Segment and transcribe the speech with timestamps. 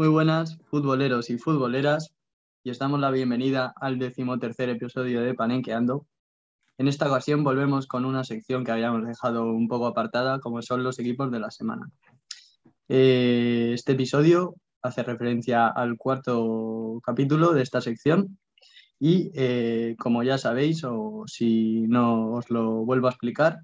[0.00, 2.14] Muy buenas, futboleros y futboleras,
[2.64, 6.06] y os damos la bienvenida al decimotercer episodio de Panenqueando.
[6.78, 10.84] En esta ocasión volvemos con una sección que habíamos dejado un poco apartada, como son
[10.84, 11.90] los equipos de la semana.
[12.88, 18.38] Eh, este episodio hace referencia al cuarto capítulo de esta sección
[18.98, 23.58] y eh, como ya sabéis, o si no os lo vuelvo a explicar,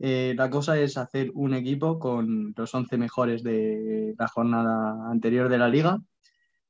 [0.00, 5.48] eh, la cosa es hacer un equipo con los 11 mejores de la jornada anterior
[5.48, 5.98] de la liga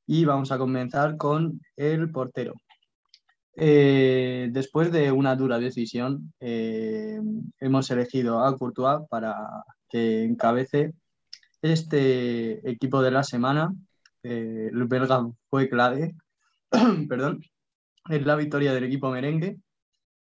[0.07, 2.55] y vamos a comenzar con el portero.
[3.55, 7.21] Eh, después de una dura decisión, eh,
[7.61, 9.37] hemos elegido a Courtois para
[9.89, 10.95] que encabece
[11.61, 13.75] este equipo de la semana.
[14.23, 16.15] el belga fue clave,
[17.09, 17.43] perdón,
[18.09, 19.59] en la victoria del equipo merengue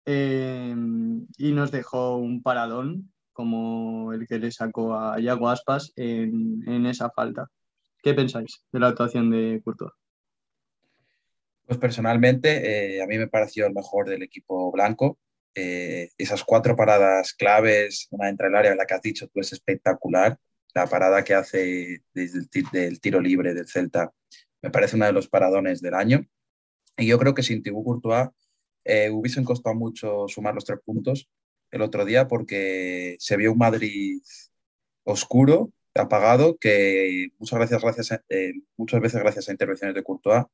[0.07, 6.63] Em, y nos dejó un paradón como el que le sacó a Yago Aspas en,
[6.67, 7.51] en esa falta.
[8.03, 9.93] ¿Qué pensáis de la actuación de Courtois?
[11.67, 15.19] Pues personalmente eh, a mí me pareció el mejor del equipo blanco.
[15.57, 19.53] Eh, esas cuatro paradas claves, una entre el área, la que has dicho tú, es
[19.53, 20.39] espectacular.
[20.73, 24.13] La parada que hace desde el del tiro libre del Celta
[24.63, 26.25] me parece uno de los paradones del año.
[26.97, 28.29] Y yo creo que sin Thibaut Courtois
[28.87, 31.29] eh, hubiesen costado mucho sumar los tres puntos
[31.73, 34.21] el otro día porque se vio un Madrid
[35.03, 40.45] oscuro, apagado, que muchas, gracias, gracias eh, muchas veces gracias a intervenciones de Courtois,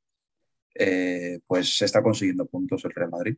[0.75, 3.37] eh, pues se está consiguiendo puntos el Real Madrid.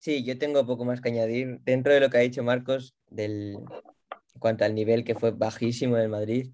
[0.00, 1.60] Sí, yo tengo poco más que añadir.
[1.64, 3.56] Dentro de lo que ha dicho Marcos, del,
[4.34, 6.50] en cuanto al nivel que fue bajísimo del Madrid,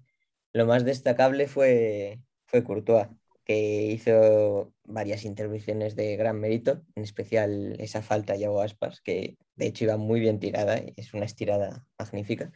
[0.53, 3.07] lo más destacable fue, fue Courtois
[3.45, 9.67] que hizo varias intervenciones de gran mérito, en especial esa falta Yago Aspas, que de
[9.67, 12.51] hecho iba muy bien tirada, es una estirada magnífica,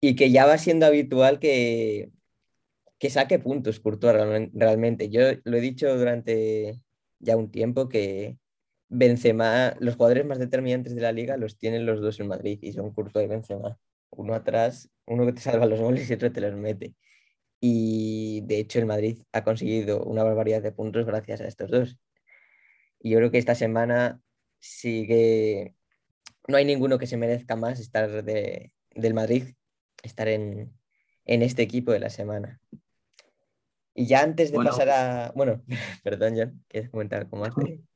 [0.00, 2.10] y que ya va siendo habitual que,
[2.98, 4.14] que saque puntos Courtois
[4.54, 5.10] realmente.
[5.10, 6.80] Yo lo he dicho durante
[7.18, 8.38] ya un tiempo que
[8.88, 12.72] Benzema, los jugadores más determinantes de la liga los tienen los dos en Madrid y
[12.72, 13.78] son Courtois y Benzema.
[14.10, 16.94] Uno atrás, uno que te salva los goles y otro te los mete
[17.60, 21.98] y de hecho el Madrid ha conseguido una barbaridad de puntos gracias a estos dos.
[22.98, 24.20] Y yo creo que esta semana
[24.58, 25.74] sigue,
[26.48, 29.54] no hay ninguno que se merezca más estar de, del Madrid,
[30.02, 30.72] estar en,
[31.24, 32.60] en, este equipo de la semana.
[33.94, 35.62] Y ya antes de pasar a, bueno,
[36.04, 37.54] perdón John, ¿quieres comentar algo más?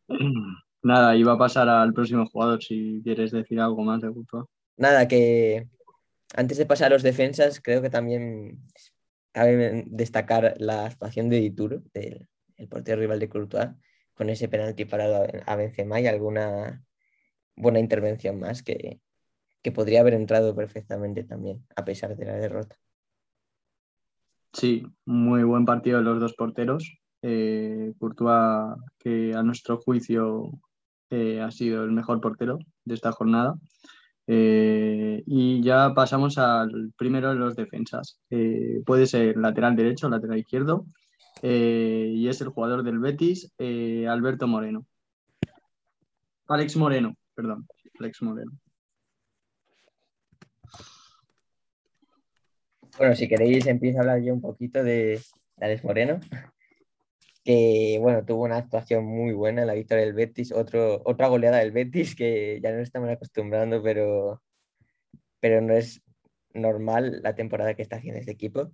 [0.83, 4.45] Nada, iba a pasar al próximo jugador si quieres decir algo más de Courtois.
[4.77, 5.67] Nada, que
[6.35, 8.61] antes de pasar a los defensas, creo que también
[9.35, 13.71] cabe destacar la actuación de Dituro, del el portero rival de Courtois,
[14.15, 16.85] con ese penalti parado a Benzema y alguna
[17.57, 19.01] buena intervención más que,
[19.61, 22.77] que podría haber entrado perfectamente también, a pesar de la derrota.
[24.53, 26.97] Sí, muy buen partido de los dos porteros.
[27.23, 30.53] Eh, Courtois, que a nuestro juicio
[31.11, 33.57] eh, ha sido el mejor portero de esta jornada.
[34.27, 38.19] Eh, y ya pasamos al primero de los defensas.
[38.31, 40.87] Eh, puede ser lateral derecho o lateral izquierdo.
[41.43, 43.53] Eh, y es el jugador del Betis,
[44.09, 44.87] Alberto Moreno.
[46.49, 47.67] Alex Moreno, perdón.
[47.99, 48.53] Alex Moreno.
[52.97, 55.21] Bueno, si queréis empiezo a hablar yo un poquito de
[55.59, 56.21] Alex Moreno
[57.45, 61.59] que bueno, tuvo una actuación muy buena en la victoria del Betis, otro, otra goleada
[61.59, 64.43] del Betis que ya no estamos acostumbrando, pero,
[65.41, 66.03] pero no es
[66.55, 68.73] normal la temporada que está haciendo este equipo.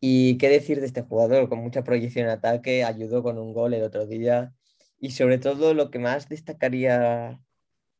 [0.00, 3.74] Y qué decir de este jugador, con mucha proyección en ataque, ayudó con un gol
[3.74, 4.52] el otro día.
[4.98, 7.40] Y sobre todo lo que más destacaría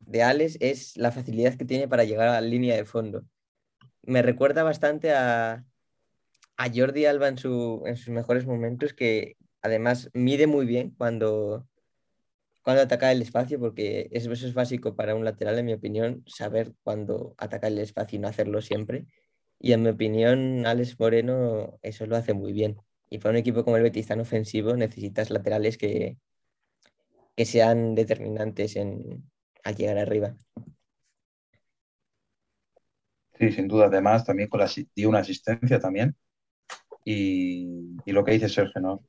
[0.01, 3.25] de Alex es la facilidad que tiene para llegar a la línea de fondo.
[4.03, 5.65] Me recuerda bastante a,
[6.57, 11.69] a Jordi Alba en, su, en sus mejores momentos, que además mide muy bien cuando,
[12.63, 16.73] cuando ataca el espacio, porque eso, es básico para un lateral, en mi opinión, saber
[16.83, 19.07] cuándo atacar el espacio y no hacerlo siempre.
[19.59, 22.77] Y en mi opinión, Alex Moreno eso lo hace muy bien.
[23.09, 26.19] Y para un equipo como el Betis tan ofensivo, necesitas laterales que,
[27.37, 29.31] que sean determinantes en,
[29.63, 30.37] al llegar arriba.
[33.39, 33.87] Sí, sin duda.
[33.87, 36.17] Además, también con la, dio una asistencia también
[37.07, 37.67] y,
[38.07, 39.05] lo que dice Sergio, ¿no?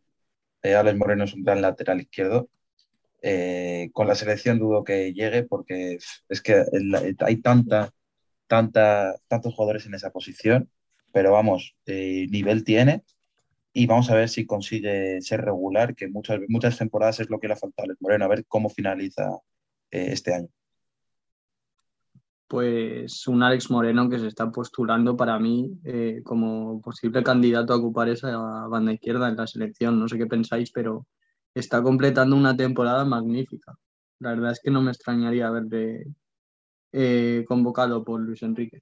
[0.62, 2.50] Eh, Alex Moreno es un gran lateral izquierdo.
[3.24, 5.98] Eh, con la selección dudo que llegue porque
[6.30, 6.64] es que
[7.20, 7.92] hay tanta,
[8.46, 10.70] tanta, tantos jugadores en esa posición,
[11.12, 13.04] pero vamos, eh, nivel tiene
[13.74, 17.48] y vamos a ver si consigue ser regular, que muchas, muchas temporadas es lo que
[17.48, 19.40] le ha faltado a Alex Moreno, a ver cómo finaliza
[19.90, 20.50] este año.
[22.48, 27.78] Pues un Alex Moreno que se está postulando para mí eh, como posible candidato a
[27.78, 30.00] ocupar esa banda izquierda en la selección.
[30.00, 31.06] No sé qué pensáis, pero
[31.54, 33.74] está completando una temporada magnífica.
[34.20, 36.06] La verdad es que no me extrañaría verle
[36.94, 38.82] eh, convocado por Luis Enrique.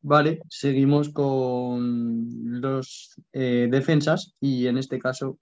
[0.00, 5.38] Vale, seguimos con los eh, defensas y en este caso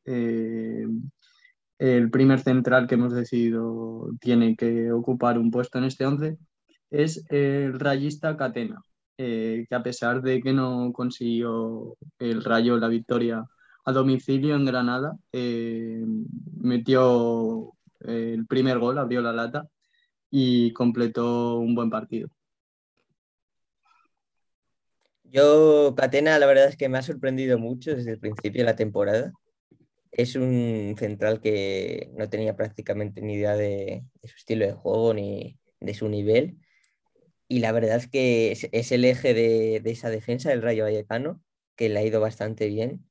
[1.79, 6.39] el primer central que hemos decidido tiene que ocupar un puesto en este 11
[6.91, 8.83] es el rayista Catena,
[9.19, 13.45] eh, que a pesar de que no consiguió el rayo la victoria
[13.85, 16.05] a domicilio en Granada, eh,
[16.59, 19.69] metió el primer gol, abrió la lata
[20.31, 22.29] y completó un buen partido.
[25.25, 28.77] Yo, Catena, la verdad es que me ha sorprendido mucho desde el principio de la
[28.77, 29.33] temporada
[30.17, 35.59] es un central que no tenía prácticamente ni idea de, su estilo de juego ni
[35.81, 36.59] de su nivel.
[37.49, 41.43] Y la verdad es que es, el eje de, esa defensa del Rayo Vallecano,
[41.77, 43.07] que le ha ido bastante bien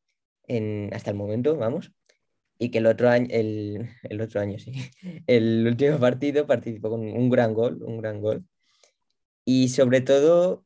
[0.48, 1.94] en, hasta el momento, vamos.
[2.58, 3.88] Y que el otro año, el,
[4.20, 4.74] otro año, sí,
[5.28, 8.46] el último partido participó con un gran gol, un gran gol.
[9.46, 10.66] Y sobre todo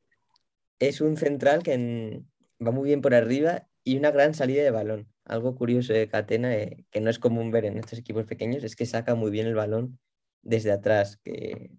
[0.80, 2.24] es un central que
[2.66, 6.56] va muy bien por arriba y una gran salida de balón algo curioso de Catena,
[6.56, 9.48] eh, que no es común ver en estos equipos pequeños, es que saca muy bien
[9.48, 10.00] el balón
[10.42, 11.72] desde atrás, que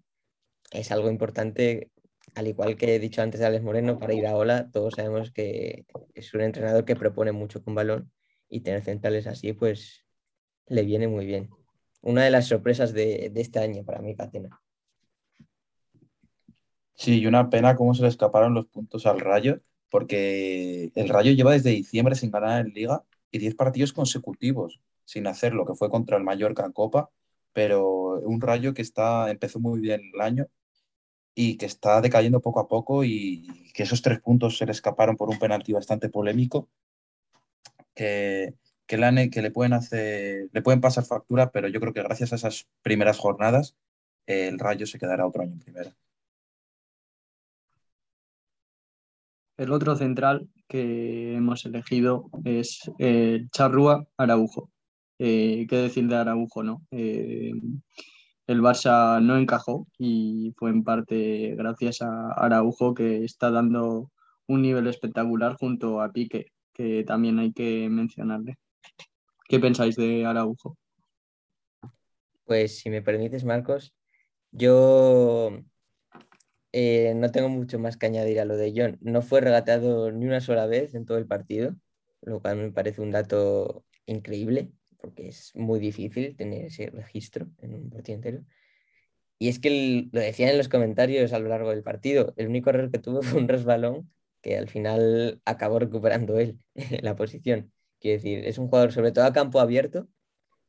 [0.71, 1.91] es algo importante,
[2.33, 5.31] al igual que he dicho antes de Alex Moreno, para ir a Ola, todos sabemos
[5.31, 8.11] que es un entrenador que propone mucho con balón
[8.49, 10.05] y tener centrales así, pues
[10.67, 11.49] le viene muy bien.
[12.01, 14.61] Una de las sorpresas de, de este año para mí, Catena.
[16.95, 21.33] Sí, y una pena cómo se le escaparon los puntos al Rayo, porque el Rayo
[21.33, 25.75] lleva desde diciembre sin ganar en Liga y 10 partidos consecutivos sin hacer lo que
[25.75, 27.09] fue contra el Mallorca en Copa,
[27.53, 30.47] pero un Rayo que está, empezó muy bien el año
[31.35, 35.15] y que está decayendo poco a poco y que esos tres puntos se le escaparon
[35.15, 36.69] por un penalti bastante polémico
[37.95, 38.53] que,
[38.85, 42.67] que, le, pueden hacer, le pueden pasar factura, pero yo creo que gracias a esas
[42.81, 43.75] primeras jornadas
[44.25, 45.95] el Rayo se quedará otro año en primera.
[49.61, 54.71] El otro central que hemos elegido es eh, Charrúa Araujo.
[55.19, 56.63] Eh, ¿Qué decir de Araujo?
[56.63, 56.81] No?
[56.89, 57.51] Eh,
[58.47, 64.09] el Barça no encajó y fue en parte gracias a Araujo que está dando
[64.47, 68.57] un nivel espectacular junto a Pique, que también hay que mencionarle.
[69.47, 70.75] ¿Qué pensáis de Araujo?
[72.45, 73.93] Pues si me permites, Marcos,
[74.49, 75.51] yo
[76.73, 78.97] eh, no tengo mucho más que añadir a lo de John.
[79.01, 81.75] No fue regateado ni una sola vez en todo el partido,
[82.21, 87.75] lo cual me parece un dato increíble, porque es muy difícil tener ese registro en
[87.75, 88.45] un partido entero.
[89.39, 92.69] Y es que lo decían en los comentarios a lo largo del partido, el único
[92.69, 96.59] error que tuvo fue un resbalón que al final acabó recuperando él
[97.01, 97.71] la posición.
[97.99, 100.07] Quiero decir, es un jugador sobre todo a campo abierto,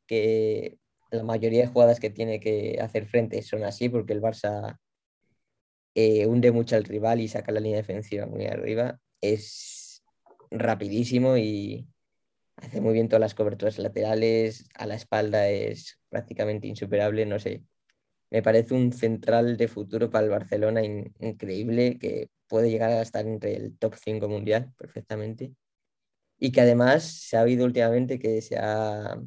[0.07, 0.79] que
[1.11, 4.79] la mayoría de jugadas que tiene que hacer frente son así, porque el Barça
[5.95, 9.01] eh, hunde mucho al rival y saca la línea defensiva muy arriba.
[9.21, 10.03] Es
[10.51, 11.87] rapidísimo y
[12.57, 14.69] hace muy bien todas las coberturas laterales.
[14.75, 17.65] A la espalda es prácticamente insuperable, no sé.
[18.31, 23.27] Me parece un central de futuro para el Barcelona increíble que puede llegar a estar
[23.27, 25.55] entre el top 5 mundial perfectamente.
[26.39, 29.21] Y que además se ha habido últimamente que se ha,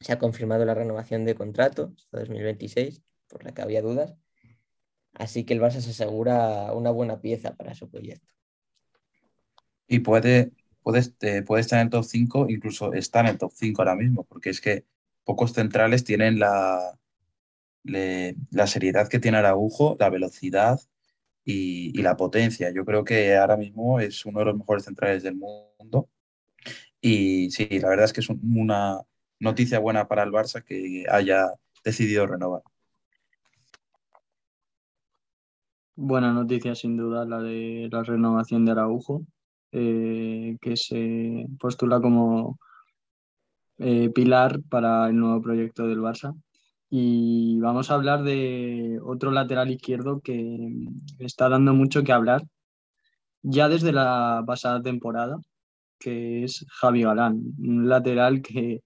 [0.00, 4.14] se ha confirmado la renovación de contrato hasta 2026, por la que había dudas
[5.18, 8.34] Así que el Barça se asegura una buena pieza para su proyecto.
[9.88, 13.82] Y puede, puede, eh, estar en el top 5, incluso está en el top 5
[13.82, 14.84] ahora mismo, porque es que
[15.24, 16.98] pocos centrales tienen la,
[17.82, 20.80] la seriedad que tiene Araujo, la velocidad
[21.44, 22.70] y, la potencia.
[22.70, 26.08] Yo creo que ahora mismo es uno de los mejores centrales del mundo.
[27.00, 29.00] Y sí, la verdad es que es una
[29.40, 31.48] noticia buena para el Barça que haya
[31.84, 32.62] decidido renovar.
[36.00, 39.26] Buena noticia, sin duda, la de la renovación de Araujo,
[39.72, 42.56] eh, que se postula como
[43.78, 46.40] eh, pilar para el nuevo proyecto del Barça.
[46.88, 50.70] Y vamos a hablar de otro lateral izquierdo que
[51.18, 52.44] está dando mucho que hablar
[53.42, 55.40] ya desde la pasada temporada,
[55.98, 58.84] que es Javi Galán, un lateral que,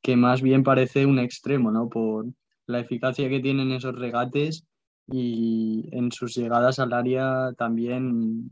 [0.00, 1.90] que más bien parece un extremo, ¿no?
[1.90, 2.24] Por
[2.66, 4.64] la eficacia que tienen esos regates
[5.06, 8.50] y en sus llegadas al área también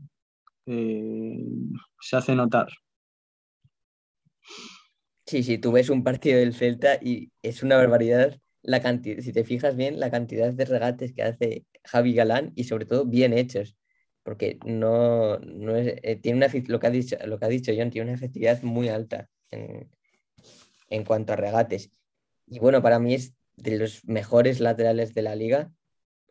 [0.65, 1.45] eh,
[1.99, 2.67] se hace notar.
[5.25, 9.33] Sí, sí, tú ves un partido del Celta y es una barbaridad la cantidad, si
[9.33, 13.33] te fijas bien, la cantidad de regates que hace Javi Galán y sobre todo bien
[13.33, 13.75] hechos,
[14.23, 15.35] porque no,
[15.75, 18.15] es, eh, tiene una, lo, que ha dicho, lo que ha dicho John, tiene una
[18.15, 19.89] efectividad muy alta en,
[20.89, 21.91] en cuanto a regates.
[22.47, 25.71] Y bueno, para mí es de los mejores laterales de la liga.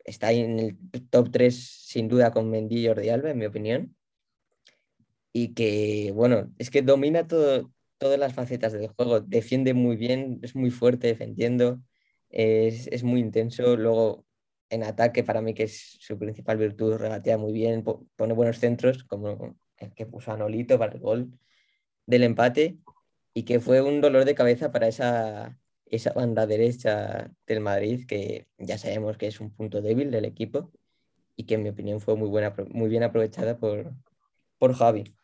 [0.03, 0.77] Está ahí en el
[1.09, 3.95] top 3 sin duda con Mendy y Jordi Alba, en mi opinión.
[5.31, 9.21] Y que, bueno, es que domina todo, todas las facetas del juego.
[9.21, 11.81] Defiende muy bien, es muy fuerte defendiendo,
[12.29, 13.77] es, es muy intenso.
[13.77, 14.25] Luego,
[14.69, 19.03] en ataque, para mí, que es su principal virtud, regatea muy bien, pone buenos centros,
[19.05, 21.39] como el que puso a para el gol
[22.05, 22.77] del empate.
[23.33, 25.57] Y que fue un dolor de cabeza para esa,
[25.95, 30.71] esa banda derecha del Madrid, que ya sabemos que es un punto débil del equipo
[31.35, 33.93] y que en mi opinión fue muy, buena, muy bien aprovechada por,
[34.57, 35.15] por Javi.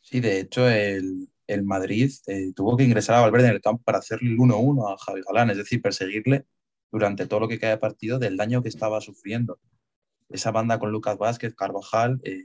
[0.00, 1.28] Sí, de hecho el,
[1.62, 4.98] Madrid eh, tuvo que ingresar a Valverde en el campo para hacerle el 1-1 a
[4.98, 6.44] Javi Galán, es decir, perseguirle
[6.90, 9.60] durante todo lo que queda de partido del daño que estaba sufriendo.
[10.28, 12.42] Esa banda con Lucas Vázquez, Carvajal, eh,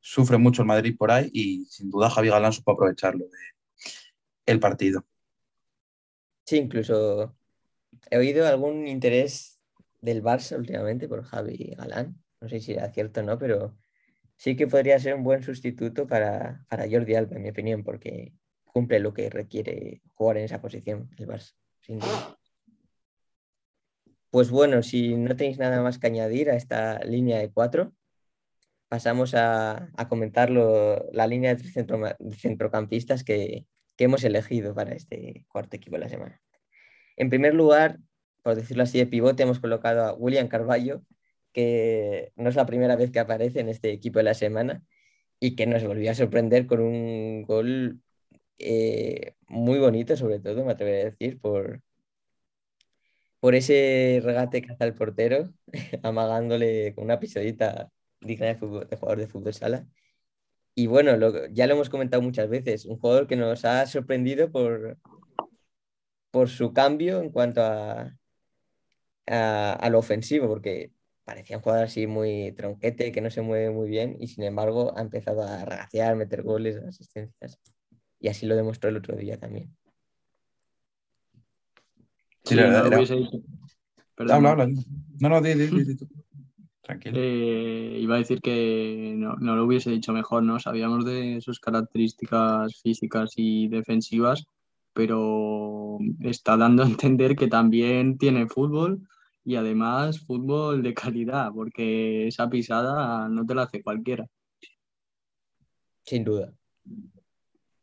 [0.00, 3.26] sufre mucho el Madrid por ahí y sin duda Javi Galán supo aprovecharlo
[4.46, 5.04] el partido.
[6.44, 7.34] Sí, incluso
[8.10, 9.60] he oído algún interés
[10.00, 12.22] del Barça últimamente por Javi Galán.
[12.40, 13.76] No sé si era cierto o no, pero
[14.36, 18.34] sí que podría ser un buen sustituto para, Jordi Alba, en mi opinión, porque
[18.64, 22.36] cumple lo que requiere jugar en esa posición el Barça, sin duda.
[24.30, 27.94] Pues bueno, si no tenéis nada más que añadir a esta línea de cuatro,
[28.88, 31.64] pasamos a, comentar la línea de
[32.36, 36.40] centrocampistas que, que hemos elegido para este cuarto equipo de la semana.
[37.16, 37.98] En primer lugar,
[38.42, 41.02] por decirlo así, de pivote hemos colocado a William Carballo,
[41.52, 44.82] que no es la primera vez que aparece en este equipo de la semana
[45.40, 48.00] y que nos volvió a sorprender con un gol
[48.58, 51.82] eh, muy bonito, sobre todo, me atrevería a decir, por,
[53.40, 55.52] por ese regate que hace el portero,
[56.02, 59.86] amagándole con una pisodita digna de, de jugador de fútbol sala.
[60.74, 61.12] Y bueno,
[61.52, 64.98] ya lo hemos comentado muchas veces, un jugador que nos ha sorprendido por,
[66.32, 68.16] por su cambio en cuanto a,
[69.26, 70.90] a, lo ofensivo, porque
[71.24, 74.96] parecía un jugador así muy tronquete, que no se mueve muy bien, y sin embargo
[74.96, 77.60] ha empezado a regatear, meter goles, asistencias,
[78.18, 79.74] y así lo demostró el otro día también.
[82.44, 83.00] Sí, la verdad,
[84.16, 84.68] Habla, habla.
[85.18, 85.96] No, no, di, di, di,
[86.84, 87.16] Tranquilo.
[87.18, 90.60] Eh, iba a decir que no, lo hubiese dicho mejor, ¿no?
[90.60, 94.46] Sabíamos de sus características físicas y defensivas,
[94.92, 99.08] pero está dando a entender que también tiene fútbol
[99.44, 104.26] y además fútbol de calidad, porque esa pisada no te la hace cualquiera.
[106.04, 106.52] Sin duda.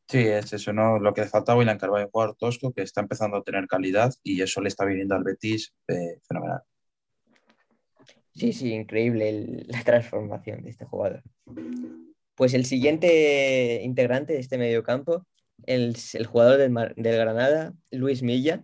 [0.07, 0.99] Sí, es eso, ¿no?
[0.99, 4.41] Lo que falta a William Carvalho, jugador tosco, que está empezando a tener calidad y
[4.41, 6.61] eso le está viniendo al Betis eh, fenomenal.
[8.33, 11.23] Sí, sí, increíble la transformación de este jugador.
[12.35, 15.25] Pues el siguiente integrante de este mediocampo
[15.65, 18.63] es el jugador del, del Granada, Luis Milla,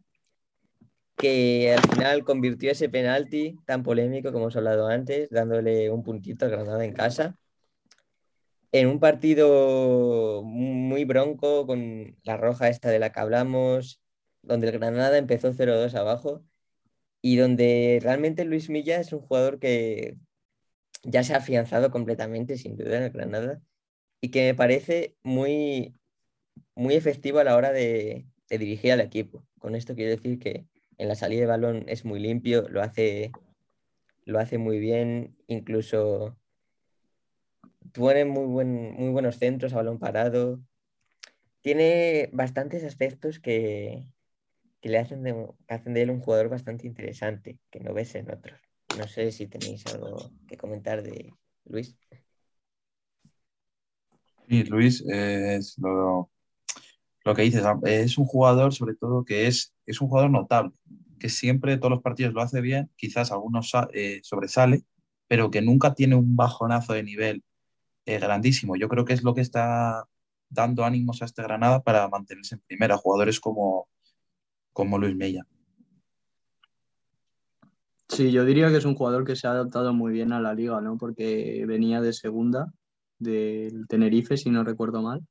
[1.15, 6.45] que al final convirtió ese penalti tan polémico como hemos hablado antes, dándole un puntito
[6.45, 7.37] al Granada en casa.
[8.71, 14.01] En un partido muy bronco, con la roja esta de la que hablamos,
[14.41, 16.43] donde el Granada empezó 0-2 abajo
[17.21, 20.17] y donde realmente Luis Milla es un jugador que
[21.03, 23.61] ya se ha afianzado completamente, sin duda, en el Granada,
[24.21, 25.93] y que me parece muy,
[26.75, 29.45] muy efectivo a la hora de, dirigir al equipo.
[29.59, 30.65] Con esto quiero decir que
[30.97, 33.31] en la salida de balón es muy limpio, lo hace,
[34.25, 36.37] lo hace muy bien, incluso
[37.93, 40.61] pone muy, buen, muy buenos centros a balón parado.
[41.61, 44.07] Tiene bastantes aspectos que,
[44.87, 48.31] que le hacen de, hacen de él un jugador bastante interesante, que no ves en
[48.31, 48.57] otros.
[48.97, 51.33] No sé si tenéis algo que comentar de
[51.65, 51.97] Luis.
[54.47, 56.31] Sí, Luis, es lo,
[57.25, 60.71] lo que dices, es un jugador sobre todo que es, es un jugador notable,
[61.19, 64.83] que siempre todos los partidos lo hace bien, quizás algunos eh, sobresale,
[65.27, 67.43] pero que nunca tiene un bajonazo de nivel
[68.05, 68.77] eh, grandísimo.
[68.77, 70.07] Yo creo que es lo que está
[70.47, 72.95] dando ánimos a este Granada para mantenerse en primera.
[72.95, 73.89] Jugadores como
[74.77, 75.43] como Luis Mella.
[78.07, 80.53] Sí, yo diría que es un jugador que se ha adaptado muy bien a la
[80.53, 80.99] liga, ¿no?
[80.99, 82.71] Porque venía de segunda,
[83.17, 85.25] del Tenerife, si no recuerdo mal,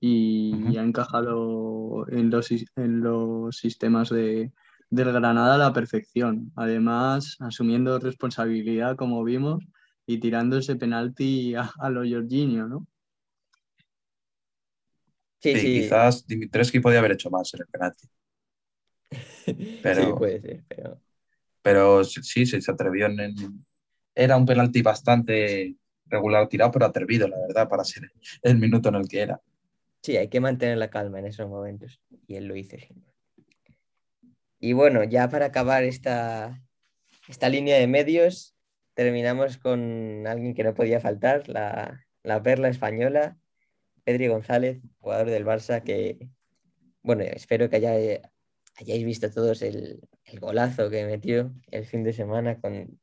[0.00, 4.50] y ha encajado en los, en los sistemas de,
[4.88, 6.52] del Granada a la perfección.
[6.56, 9.62] Además, asumiendo responsabilidad, como vimos,
[10.06, 12.86] y tirando ese penalti a, a lo Jorginho, ¿no?
[15.38, 18.08] Sí, sí, quizás Dimitrescu podía haber hecho más en el penalti.
[19.82, 20.02] Pero...
[20.02, 21.00] Sí, puede ser, pero...
[21.62, 23.34] Pero sí, sí, se atrevió en,
[24.14, 28.10] Era un penalti bastante regular tirado, pero atrevido, la verdad, para ser
[28.42, 29.40] el minuto en el que era.
[30.02, 32.00] Sí, hay que mantener la calma en esos momentos.
[32.28, 33.12] Y él lo hizo siempre.
[34.60, 36.62] Y bueno, ya para acabar esta,
[37.26, 38.54] esta línea de medios,
[38.94, 43.36] terminamos con alguien que no podía faltar, la, la perla española,
[44.04, 46.28] Pedri González, jugador del Barça, que,
[47.02, 48.32] bueno, espero que haya,
[48.78, 50.00] hayáis visto todos el,
[50.40, 53.00] golazo que metió el fin de semana con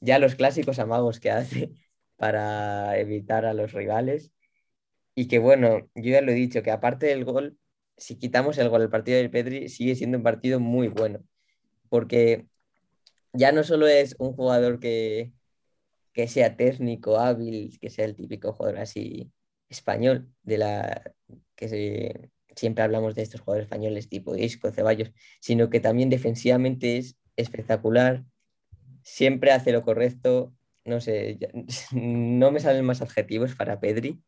[0.00, 1.72] ya los clásicos amagos que hace
[2.16, 4.32] para evitar a los rivales.
[5.14, 7.58] Y que, bueno, yo ya lo he dicho, que aparte del gol,
[7.96, 11.20] si quitamos el gol del partido del Pedri, sigue siendo un partido muy bueno.
[11.88, 12.46] Porque
[13.32, 15.32] ya no solo es un jugador que,
[16.12, 19.32] que sea técnico, hábil, que sea el típico jugador así
[19.68, 21.14] español, de la
[21.56, 27.16] que siempre hablamos de estos jugadores españoles tipo Isco, Ceballos, sino que también defensivamente es
[27.36, 28.24] espectacular,
[29.02, 30.52] siempre hace lo correcto,
[30.84, 31.38] no sé,
[31.92, 34.20] no me salen más adjetivos para Pedri,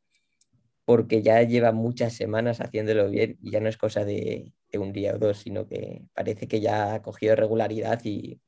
[0.84, 4.92] porque ya lleva muchas semanas haciéndolo bien y ya no es cosa de, de un
[4.92, 8.40] día o dos, sino que parece que ya ha cogido regularidad y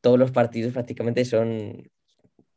[0.00, 1.90] todos los partidos prácticamente son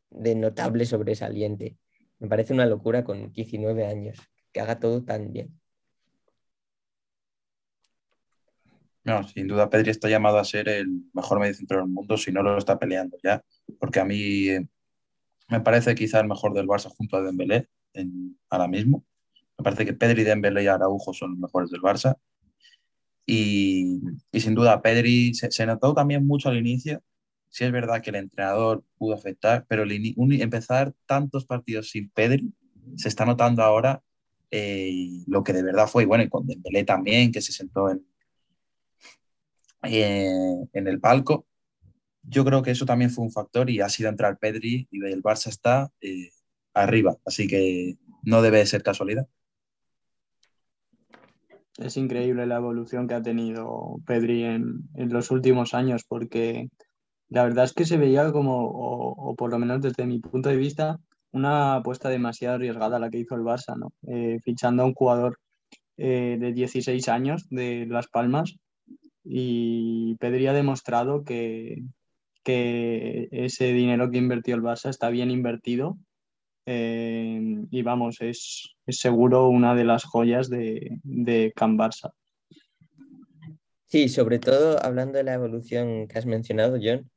[0.10, 1.78] de notable sobresaliente.
[2.20, 4.20] Me parece una locura con 19 años
[4.52, 5.61] que haga todo tan bien.
[9.04, 12.44] No, sin duda Pedri está llamado a ser el mejor mediocentro del mundo si no
[12.44, 13.44] lo está peleando ya,
[13.80, 14.68] porque a mí eh,
[15.50, 19.04] me parece quizá el mejor del Barça junto a Dembélé en, ahora mismo.
[19.58, 22.16] Me parece que Pedri, Dembélé y Araujo son los mejores del Barça.
[23.26, 24.02] Y,
[24.34, 27.02] sin duda Pedri se, se, notó también mucho al inicio
[27.52, 32.52] sí es verdad que el entrenador pudo afectar, pero empezar tantos partidos sin Pedri,
[32.96, 34.02] se está notando ahora
[34.50, 37.90] eh, lo que de verdad fue, y bueno, y con Dembélé también, que se sentó
[37.92, 38.06] en,
[39.84, 41.46] en el palco.
[42.24, 45.24] Yo creo que eso también fue un factor y ha sido entrar Pedri y el
[45.24, 46.30] Barça está eh,
[46.74, 49.28] arriba, así que no debe ser casualidad.
[51.78, 56.70] Es increíble la evolución que ha tenido Pedri en, en los últimos años, porque
[57.30, 60.58] la verdad es que se veía como, o, por lo menos desde mi punto de
[60.58, 61.00] vista,
[61.32, 63.94] una apuesta demasiado arriesgada la que hizo el Barça, ¿no?
[64.06, 65.40] Eh, fichando a un jugador
[65.96, 68.58] eh, de 16 años de Las Palmas
[69.24, 71.84] y Pedri ha demostrado que,
[72.44, 75.98] que ese dinero que invirtió el Barça está bien invertido
[76.66, 82.14] eh, y vamos, es, es, seguro una de las joyas de, de Can Barça.
[83.88, 87.10] Sí, sobre todo hablando de la evolución que has mencionado, John,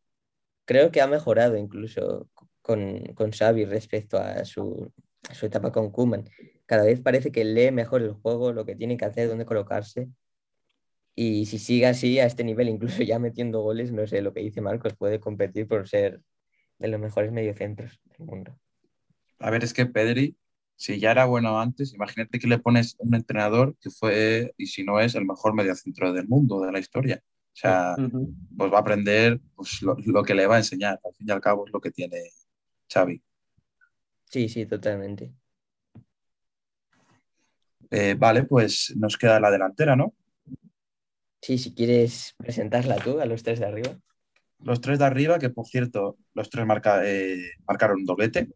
[0.64, 2.28] creo que ha mejorado incluso
[2.62, 4.90] con, con Xavi respecto a su,
[5.32, 6.28] su etapa con Kuman.
[6.66, 10.08] Cada vez parece que lee mejor el juego, lo que tiene que hacer, dónde colocarse.
[11.14, 14.40] Y si sigue así a este nivel, incluso ya metiendo goles, no sé lo que
[14.40, 16.20] dice Marcos, puede competir por ser
[16.78, 18.58] de los mejores mediocentros del mundo.
[19.38, 20.36] A ver, es que Pedri,
[20.76, 24.84] si ya era bueno antes, imagínate que le pones un entrenador que fue, y si
[24.84, 27.22] no es, el mejor mediocentro del mundo, de la historia.
[27.24, 27.94] O sea,
[28.56, 31.00] pues va a aprender pues, lo, que le va a enseñar.
[31.04, 32.18] Al fin y al cabo es lo que tiene
[32.92, 33.22] Xavi.
[34.24, 35.32] Sí, sí, totalmente.
[37.90, 40.14] Eh, vale, pues nos queda la delantera, ¿no?
[41.44, 43.98] Sí, si quieres presentarla tú a los tres de arriba.
[44.60, 46.66] Los tres de arriba, que por cierto, los tres
[47.02, 48.48] eh, marcaron un doblete.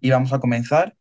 [0.00, 0.96] Y vamos a comenzar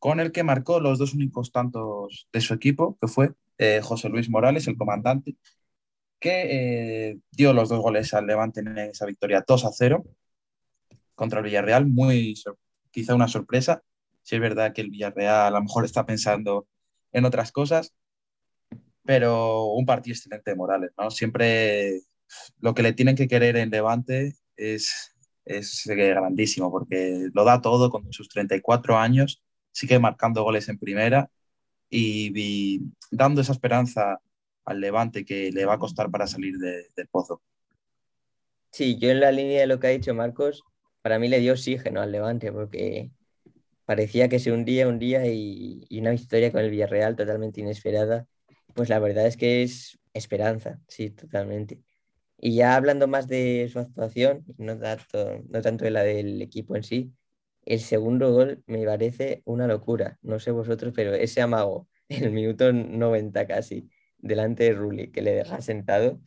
[0.00, 4.08] con el que marcó los dos únicos tantos de su equipo, que fue eh, José
[4.08, 5.36] Luis Morales, el comandante,
[6.18, 10.04] que eh, dio los dos goles al Levante en esa victoria 2 a 0
[11.14, 12.34] contra el Villarreal, muy
[12.90, 13.84] quizá una sorpresa.
[14.24, 16.66] Si es verdad que el Villarreal a lo mejor está pensando
[17.12, 17.94] en otras cosas,
[19.06, 21.10] pero un partido excelente de Morales, ¿no?
[21.10, 22.02] Siempre
[22.60, 25.14] lo que le tienen que querer en Levante es,
[25.44, 29.42] es grandísimo, porque lo da todo con sus 34 años,
[29.72, 31.30] sigue marcando goles en primera
[31.88, 34.20] y dando esa esperanza
[34.64, 37.42] al Levante que le va a costar para salir del pozo.
[38.72, 40.64] Sí, yo en la línea de lo que ha dicho Marcos,
[41.00, 43.10] para mí le dio oxígeno al Levante porque
[43.84, 48.26] parecía que se hundía un día y, y una victoria con el Villarreal totalmente inesperada,
[48.76, 51.80] pues la verdad es que es esperanza, sí, totalmente.
[52.38, 56.76] Y ya hablando más de su actuación, no tanto, no tanto de la del equipo
[56.76, 57.14] en sí,
[57.66, 60.18] el segundo gol me parece una locura.
[60.22, 65.22] No sé vosotros, pero ese amago en el minuto 90 casi delante de Rulli, que
[65.22, 66.20] le deja sentado.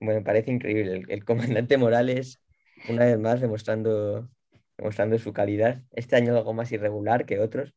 [0.00, 1.04] Bueno, me parece increíble.
[1.08, 2.42] El, comandante Morales,
[2.88, 4.30] una vez más, demostrando,
[4.76, 5.82] demostrando su calidad.
[5.92, 7.74] Este año algo más irregular que otros,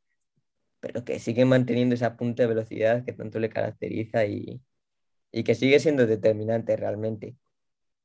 [0.80, 4.62] pero que sigue manteniendo esa punta de velocidad que tanto le caracteriza y,
[5.32, 7.36] y que sigue siendo determinante realmente.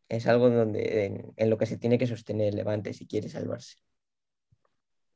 [0.09, 3.79] es algo donde, en, lo que se tiene que sostener el Levante si quiere salvarse.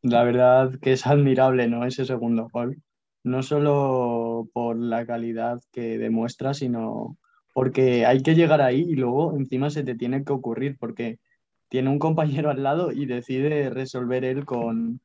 [0.03, 1.85] La verdad que es admirable, ¿no?
[1.85, 2.83] Ese segundo gol.
[3.25, 7.19] No solo por la calidad que demuestra, sino
[7.53, 11.19] porque hay que llegar ahí y luego encima se te tiene que ocurrir, porque
[11.69, 15.01] tiene un compañero al lado y decide resolver él con,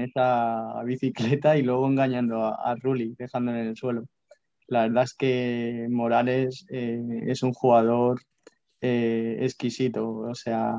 [0.00, 4.04] esa bicicleta y luego engañando a, a Rulli, dejándolo en el suelo.
[4.70, 8.20] La verdad es que Morales eh, es un jugador
[8.80, 10.08] eh, exquisito.
[10.08, 10.74] O sea,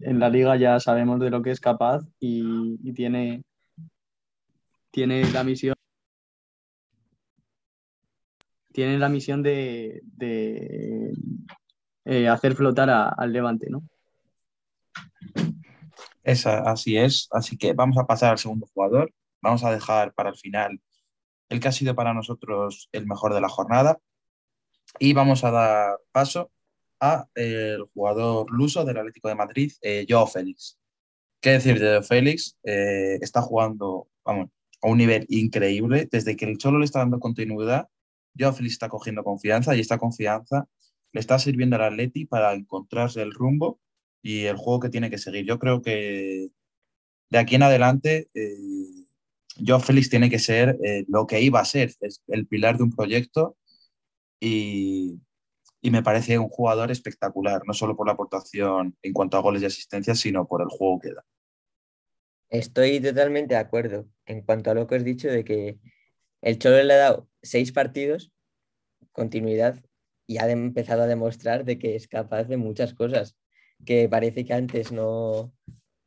[0.00, 3.42] en la liga ya sabemos de lo que es capaz y, tiene,
[4.90, 5.74] tiene la misión.
[8.74, 10.02] La misión de,
[12.04, 13.82] eh, hacer flotar al Levante, ¿no?
[16.24, 17.28] Así es.
[17.32, 19.12] Así que vamos a pasar al segundo jugador.
[19.40, 20.80] Vamos a dejar para el final
[21.48, 23.98] el que ha sido para nosotros el mejor de la jornada.
[24.98, 26.50] Y vamos a dar paso
[27.00, 30.78] a eh, el jugador luso del Atlético de Madrid, eh, Joao Félix.
[31.40, 32.56] ¿Qué decir de Joao Félix?
[32.62, 34.46] Eh, está jugando a
[34.82, 36.08] un nivel increíble.
[36.10, 37.88] Desde que el Cholo le está dando continuidad,
[38.38, 40.68] Joao Félix está cogiendo confianza y esta confianza
[41.12, 43.80] le está sirviendo al Atleti para encontrarse el rumbo
[44.22, 45.44] y el juego que tiene que seguir.
[45.44, 46.50] Yo creo que
[47.30, 48.28] de aquí en adelante
[49.66, 52.92] Joao Félix tiene que ser lo que iba a ser, es el pilar de un
[52.92, 53.56] proyecto
[54.40, 55.20] y,
[55.80, 59.62] y me parece un jugador espectacular, no solo por la aportación en cuanto a goles
[59.62, 61.24] y asistencias, sino por el juego que da.
[62.48, 65.78] Estoy totalmente de acuerdo en cuanto a lo que has dicho de que
[66.42, 68.30] el Cholo le ha dado seis partidos,
[69.10, 69.82] continuidad,
[70.26, 73.36] y ha empezado a demostrar de que es capaz de muchas cosas,
[73.84, 75.52] que parece que antes no,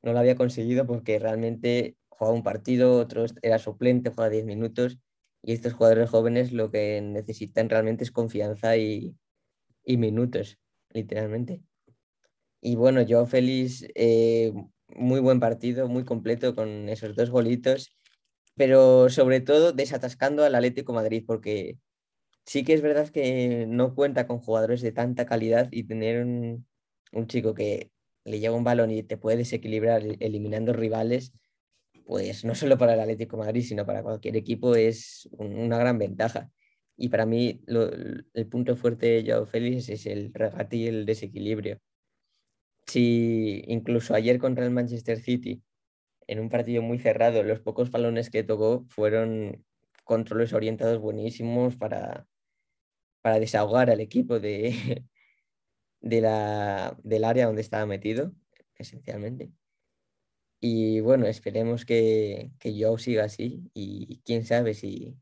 [0.03, 4.99] no lo había conseguido porque realmente jugaba un partido, otro era suplente, juega 10 minutos,
[5.41, 9.15] y estos jugadores jóvenes lo que necesitan realmente es confianza y,
[9.83, 10.57] y minutos,
[10.91, 11.61] literalmente.
[12.61, 14.51] Y bueno, yo feliz, eh,
[14.95, 17.95] muy buen partido, muy completo con esos dos golitos,
[18.55, 21.77] pero sobre todo desatascando al Atlético Madrid, porque
[22.45, 26.65] sí que es verdad que no cuenta con jugadores de tanta calidad y tener un,
[27.27, 27.91] chico que
[28.25, 31.33] le llega un balón y te puede desequilibrar eliminando rivales,
[32.05, 36.51] pues no solo para el Atlético Madrid, sino para cualquier equipo es una gran ventaja.
[36.97, 41.79] Y para mí el punto fuerte de Joao Félix es el regate y el desequilibrio.
[42.87, 45.61] Si incluso ayer contra el Manchester City,
[46.27, 49.65] en un partido muy cerrado, los pocos balones que tocó fueron
[50.03, 52.27] controles orientados buenísimos para,
[53.21, 55.03] para desahogar al equipo de,
[56.01, 58.31] de la, del área donde estaba metido,
[58.75, 59.51] esencialmente.
[60.59, 65.15] Y bueno, esperemos que, que Joao siga así y quién sabe si,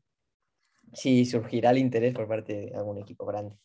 [0.92, 3.58] si surgirá el interés por parte de algún equipo grande.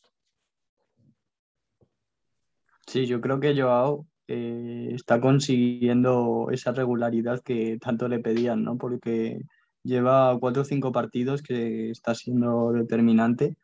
[2.87, 8.77] Sí, yo creo que Joao eh, está consiguiendo esa regularidad que tanto le pedían, ¿no?
[8.77, 9.41] Porque
[9.83, 13.55] lleva cuatro o cinco partidos que está siendo determinante,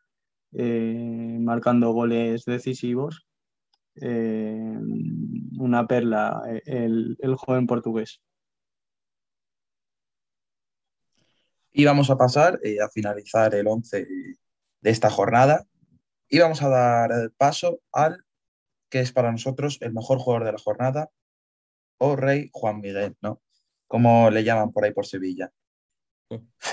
[0.52, 3.25] eh, marcando goles decisivos.
[4.00, 4.78] Eh,
[5.58, 8.20] una perla, el, el joven portugués.
[11.72, 14.06] Y vamos a pasar eh, a finalizar el 11
[14.80, 15.66] de esta jornada
[16.28, 18.26] y vamos a dar paso al
[18.88, 21.10] que es para nosotros el mejor jugador de la jornada,
[21.98, 23.42] o Rey Juan Miguel, ¿no?
[23.86, 25.50] Como le llaman por ahí por Sevilla.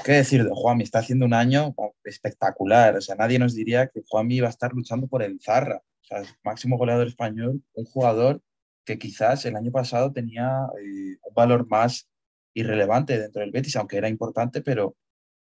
[0.03, 0.83] ¿Qué decir de Juanmi?
[0.83, 2.97] Está haciendo un año espectacular.
[2.97, 5.81] O sea, nadie nos diría que Juanmi iba a estar luchando por el Zarra.
[6.03, 8.41] O sea, máximo goleador español, un jugador
[8.85, 12.09] que quizás el año pasado tenía eh, un valor más
[12.53, 14.95] irrelevante dentro del Betis, aunque era importante, pero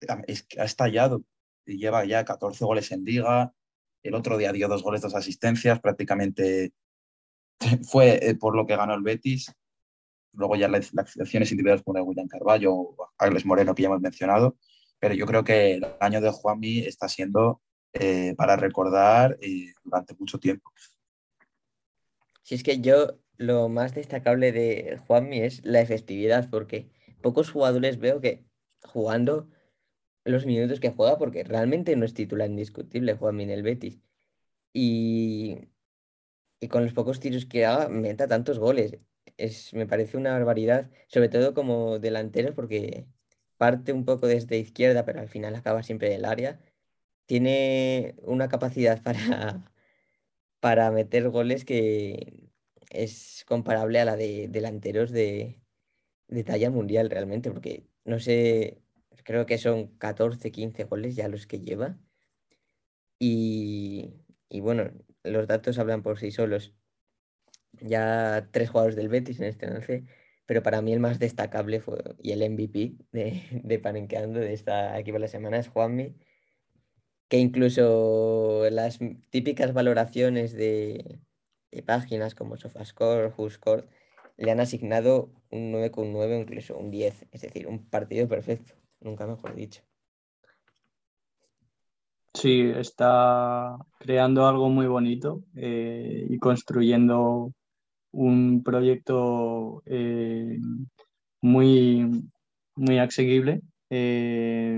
[0.07, 1.23] ha estallado
[1.65, 3.53] lleva ya 14 goles en liga.
[4.03, 6.73] El otro día dio dos goles, dos asistencias, prácticamente
[7.89, 9.51] fue eh, por lo que ganó el Betis.
[10.33, 14.01] Luego ya las, acciones individuales como de William Carballo o Ángeles Moreno, que ya hemos
[14.01, 14.57] mencionado.
[14.99, 17.61] Pero yo creo que el año de Juanmi está siendo
[17.95, 20.71] eh, para recordar eh, durante mucho tiempo.
[22.43, 26.89] Si es que yo lo más destacable de Juanmi es la efectividad, porque
[27.21, 28.45] pocos jugadores veo que
[28.83, 29.49] jugando
[30.25, 34.01] los minutos que juega, porque realmente no es titular indiscutible Juanmi en el Betis.
[34.73, 35.69] Y,
[36.59, 38.99] y con los pocos tiros que haga, meta tantos goles.
[39.37, 43.07] Es, me parece una barbaridad, sobre todo como delantero, porque
[43.57, 46.59] parte un poco desde izquierda, pero al final acaba siempre en el área.
[47.25, 49.17] Tiene una capacidad para,
[50.59, 52.45] para meter goles que,
[52.95, 55.61] es comparable a la de delanteros de,
[56.45, 58.81] talla mundial realmente, porque no sé,
[59.23, 61.97] creo que son 14, 15 goles ya los que lleva.
[63.19, 64.13] Y,
[64.61, 64.91] bueno,
[65.23, 66.73] los datos hablan por sí solos.
[67.81, 70.05] ya tres jugadores del Betis en este 11,
[70.45, 71.81] pero para mí el más destacable
[72.21, 76.15] y el MVP de, de Panenqueando de esta equipo de la semana es Juanmi,
[77.27, 81.19] que incluso las típicas valoraciones de,
[81.85, 83.85] páginas como SofaScore, WhoScored,
[84.37, 89.55] le han asignado un 9,9 incluso un 10, es decir, un partido perfecto, nunca mejor
[89.55, 89.81] dicho.
[92.33, 97.53] Sí, está creando algo muy bonito eh, y construyendo
[98.11, 100.57] un proyecto eh,
[101.41, 102.29] muy,
[102.75, 103.61] muy asequible.
[103.89, 104.77] Eh,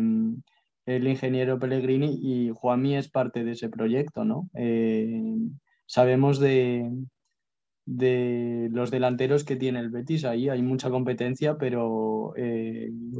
[0.88, 4.50] el ingeniero Pellegrini y Juanmi es parte de ese proyecto, ¿no?
[5.86, 6.92] sabemos de,
[7.86, 12.34] los delanteros que tiene el Betis ahí, hay mucha competencia, pero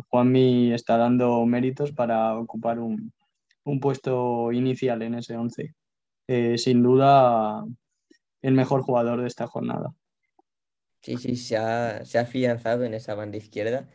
[0.10, 3.14] Juanmi está dando méritos para ocupar un,
[3.68, 5.76] un puesto inicial en ese 11.
[6.28, 7.64] Eh, sin duda,
[8.42, 9.94] el mejor jugador de esta jornada.
[11.02, 13.88] Sí, sí, se ha, se ha afianzado en esa banda izquierda,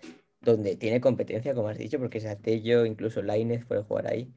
[0.43, 4.33] donde tiene competencia, como has dicho, porque Satello, incluso Lainez puede jugar ahí,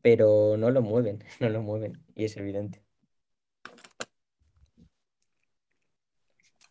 [0.00, 2.82] pero no lo mueven, no lo mueven, y es evidente.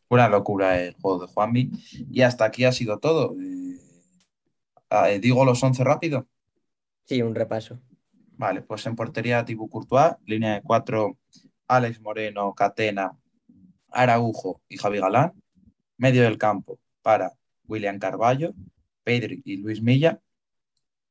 [0.10, 1.72] Una locura el juego de Juanmi.
[2.10, 3.34] Y hasta aquí ha sido todo.
[3.40, 3.80] Eh,
[4.90, 6.28] ah, eh, digo los 11 rápido.
[7.06, 7.80] Sí, un repaso.
[8.34, 11.18] Vale, pues en portería Thibaut Courtois, línea de cuatro
[11.66, 13.18] Alex Moreno, Catena,
[13.90, 15.32] Araujo y Javi Galán.
[15.96, 17.32] Medio del campo para
[17.72, 18.54] William Carballo,
[19.04, 20.22] Pedri y Luis Milla.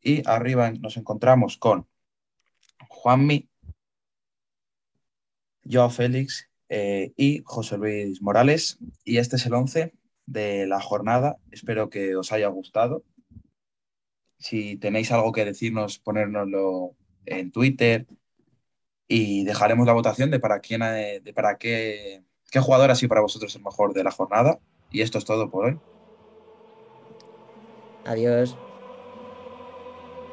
[0.03, 1.88] Y arriba nos encontramos con
[2.88, 3.49] Juanmi,
[5.64, 8.79] Joao Félix eh, y José Luis Morales.
[9.05, 9.94] Y este es el 11
[10.27, 11.38] de la jornada.
[11.51, 13.05] Espero que os haya gustado.
[14.38, 16.94] Si tenéis algo que decirnos, ponérnoslo
[17.27, 18.07] en Twitter
[19.07, 23.20] y dejaremos la votación de para quién de para qué, qué jugador ha sido para
[23.20, 24.61] vosotros el mejor de la jornada.
[24.90, 25.79] Y esto es todo por hoy.
[28.12, 28.51] Adiós.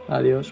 [0.07, 0.47] Adiós.